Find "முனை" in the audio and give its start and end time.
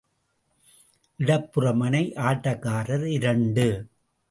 1.73-2.13